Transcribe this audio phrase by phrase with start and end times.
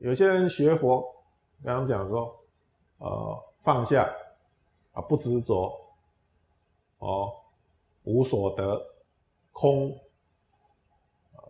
[0.00, 1.02] 有些人学佛，
[1.62, 2.34] 刚刚讲说，
[2.96, 4.10] 呃，放下
[4.92, 5.70] 啊，不执着，
[7.00, 7.30] 哦，
[8.04, 8.82] 无所得，
[9.52, 9.94] 空，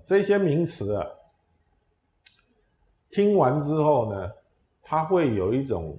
[0.05, 1.07] 这些名词啊，
[3.11, 4.33] 听完之后呢，
[4.83, 5.97] 他会有一种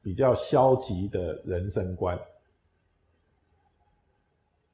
[0.00, 2.18] 比较消极的人生观，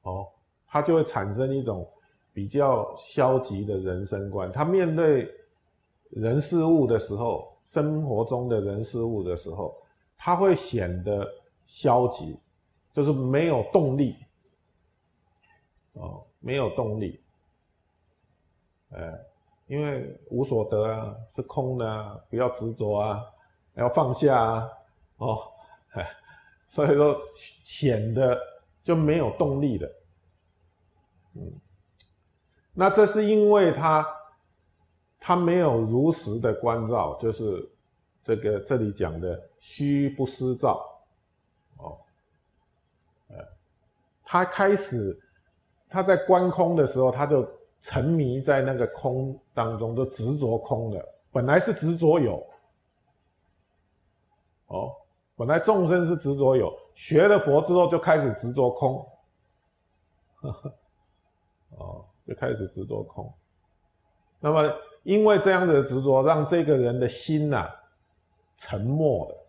[0.03, 0.25] 哦，
[0.65, 1.85] 他就会产生一种
[2.31, 5.29] 比较消极的人生观，他面对。
[6.11, 9.75] 人事物的时候，生活中的人事物的时候，
[10.17, 11.29] 他会显得
[11.65, 12.39] 消极，
[12.93, 14.15] 就是没有动力，
[15.93, 17.21] 哦，没有动力，
[18.91, 19.19] 哎，
[19.67, 23.21] 因为无所得啊，是空的，不要执着啊，
[23.75, 24.69] 要放下啊，
[25.17, 25.51] 哦，
[26.67, 27.15] 所以说
[27.63, 28.39] 显得
[28.81, 29.91] 就没有动力了，
[31.33, 31.59] 嗯，
[32.73, 34.07] 那这是因为他。
[35.19, 37.69] 他没有如实的关照，就是
[38.23, 40.79] 这个这里讲的虚不失照，
[41.77, 41.97] 哦，
[43.29, 43.35] 呃
[44.23, 45.19] 他开始
[45.89, 47.45] 他在观空的时候，他就
[47.81, 52.47] 沉迷在那个空当中，就执着空的，本来是执着有，
[54.67, 54.95] 哦，
[55.35, 59.05] 本来众生是执着有，学了佛之后就开始执着空，
[60.35, 60.73] 呵 呵
[61.77, 63.33] 哦，就开始执着空，
[64.39, 64.71] 那么。
[65.03, 67.69] 因为这样的执着，让这个人的心呐
[68.57, 69.47] 沉默了，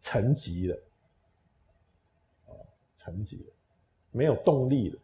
[0.00, 0.76] 沉寂了，
[2.46, 2.50] 啊，
[2.96, 3.52] 沉寂了，
[4.10, 5.00] 没有动力了，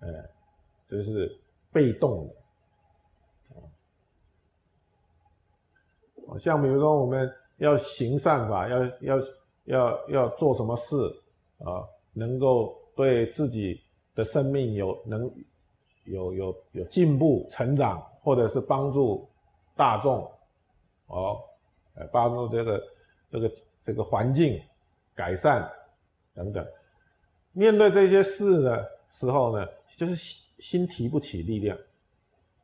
[0.00, 0.30] 哎，
[0.86, 1.38] 这是
[1.70, 3.56] 被动的，
[6.26, 9.18] 啊，像比如说我们要行善法，要要
[9.64, 10.96] 要要做什么事
[11.58, 13.80] 啊，能够对自己
[14.14, 15.32] 的生命有能。
[16.10, 19.28] 有有有进步、成长，或者是帮助
[19.76, 20.30] 大众，
[21.06, 21.40] 哦，
[21.94, 22.82] 呃，帮助这个
[23.28, 24.60] 这个这个环境
[25.14, 25.70] 改善
[26.34, 26.66] 等等。
[27.52, 29.66] 面对这些事的时候呢，
[29.96, 31.78] 就是心心提不起力量，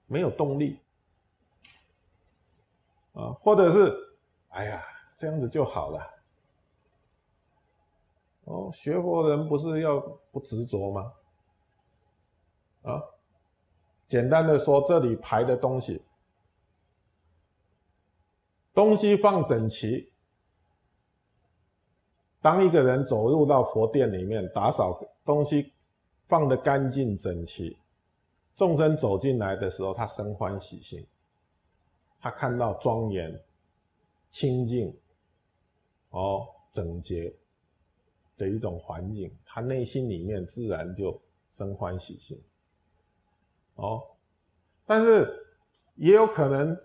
[0.07, 0.81] 没有动力，
[3.13, 3.95] 啊，或者是
[4.49, 4.83] 哎呀，
[5.17, 6.15] 这样子就好了。
[8.45, 9.99] 哦，学佛人不是要
[10.31, 11.13] 不执着吗？
[12.83, 13.03] 啊？
[14.09, 16.01] 简单的说，这里排的东西，
[18.73, 20.11] 东西放整齐。
[22.41, 25.73] 当一个人走入到佛殿里面，打扫东西
[26.29, 27.77] 放得干净整齐，
[28.55, 31.05] 众生走进来的时候，他生欢喜心，
[32.21, 33.43] 他看到庄严、
[34.31, 34.97] 清净、
[36.11, 37.35] 哦整洁
[38.37, 42.41] 的一种环境，他内心里面自然就生欢喜心。
[43.77, 44.03] 哦，
[44.87, 45.31] 但是
[45.97, 46.77] 也有可能，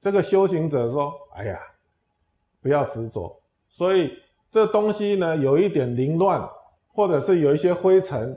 [0.00, 1.60] 这个修行者说：“哎呀，
[2.60, 3.40] 不要执着。”
[3.70, 4.12] 所以
[4.50, 6.48] 这东西呢，有一点凌乱，
[6.88, 8.36] 或者是有一些灰尘，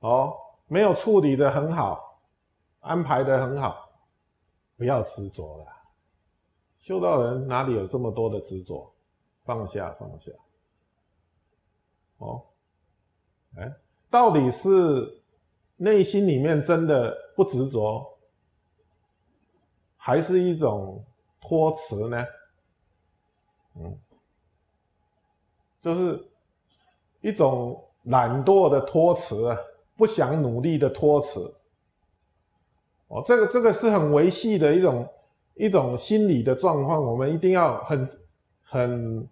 [0.00, 0.34] 哦，
[0.66, 2.20] 没有处理的很好，
[2.80, 3.88] 安排的很好，
[4.76, 5.66] 不要执着了。
[6.78, 8.92] 修道人哪里有这么多的执着？
[9.44, 10.30] 放下，放下。
[12.18, 12.42] 哦，
[13.56, 13.74] 哎，
[14.10, 15.22] 到底是？
[15.76, 18.04] 内心里面真的不执着，
[19.96, 21.04] 还是一种
[21.40, 22.24] 托辞呢？
[23.74, 23.98] 嗯，
[25.82, 26.26] 就是
[27.20, 29.54] 一种懒惰的托辞，
[29.96, 31.54] 不想努力的托辞。
[33.08, 35.08] 哦，这个这个是很维系的一种
[35.54, 38.10] 一种心理的状况，我们一定要很
[38.62, 39.28] 很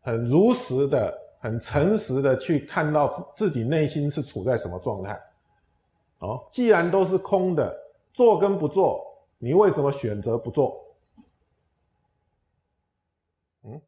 [0.00, 5.18] 很如实的、很诚实的去看到自己内心是处在什么状态。
[6.22, 7.76] 好既然都是空的
[8.12, 9.04] 做跟不做
[9.38, 10.94] 你为什么选择不做？
[13.64, 13.80] 嗯？